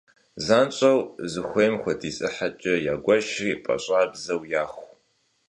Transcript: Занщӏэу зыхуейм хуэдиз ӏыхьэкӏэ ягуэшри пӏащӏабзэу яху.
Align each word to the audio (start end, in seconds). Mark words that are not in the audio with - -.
Занщӏэу 0.45 0.99
зыхуейм 1.31 1.75
хуэдиз 1.81 2.17
ӏыхьэкӏэ 2.21 2.73
ягуэшри 2.91 3.53
пӏащӏабзэу 3.63 4.41
яху. 4.61 4.87